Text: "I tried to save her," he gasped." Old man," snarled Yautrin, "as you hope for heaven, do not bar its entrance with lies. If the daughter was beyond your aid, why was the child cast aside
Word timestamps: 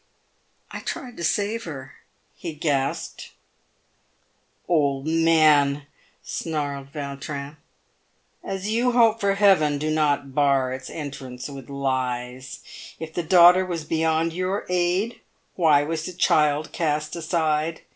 "I 0.71 0.79
tried 0.79 1.15
to 1.17 1.23
save 1.23 1.65
her," 1.65 1.93
he 2.33 2.53
gasped." 2.53 3.33
Old 4.67 5.05
man," 5.05 5.83
snarled 6.23 6.91
Yautrin, 6.91 7.57
"as 8.43 8.71
you 8.71 8.93
hope 8.93 9.19
for 9.19 9.35
heaven, 9.35 9.77
do 9.77 9.91
not 9.91 10.33
bar 10.33 10.73
its 10.73 10.89
entrance 10.89 11.49
with 11.49 11.69
lies. 11.69 12.61
If 12.99 13.13
the 13.13 13.21
daughter 13.21 13.63
was 13.63 13.83
beyond 13.85 14.33
your 14.33 14.65
aid, 14.69 15.19
why 15.53 15.83
was 15.83 16.05
the 16.07 16.13
child 16.13 16.71
cast 16.71 17.15
aside 17.15 17.81